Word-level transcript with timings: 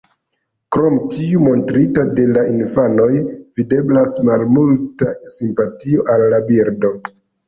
Krom 0.75 0.95
tiu 1.15 1.41
montrita 1.47 2.05
de 2.19 2.23
la 2.37 2.45
infanoj, 2.53 3.09
videblas 3.59 4.15
malmulta 4.31 5.11
simpatio 5.35 6.07
al 6.15 6.25
la 6.33 6.41
birdo. 6.49 6.93